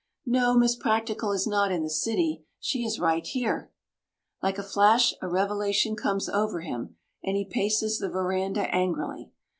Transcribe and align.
No, 0.25 0.57
Miss 0.57 0.75
Practical 0.75 1.31
is 1.31 1.45
not 1.45 1.71
in 1.71 1.83
the 1.83 1.89
city; 1.91 2.43
she 2.59 2.83
is 2.83 2.99
right 2.99 3.23
here. 3.23 3.69
Like 4.41 4.57
a 4.57 4.63
flash 4.63 5.13
a 5.21 5.27
revelation 5.29 5.95
comes 5.95 6.27
over 6.27 6.61
him, 6.61 6.95
and 7.23 7.37
he 7.37 7.45
paces 7.45 7.99
the 7.99 8.09
veranda 8.09 8.61
angrily. 8.73 9.31